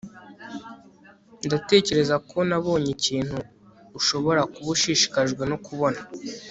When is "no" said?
5.51-5.57